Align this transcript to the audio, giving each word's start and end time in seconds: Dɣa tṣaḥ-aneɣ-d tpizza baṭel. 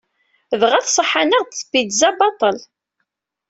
Dɣa 0.61 0.79
tṣaḥ-aneɣ-d 0.85 1.51
tpizza 1.55 2.09
baṭel. 2.19 2.57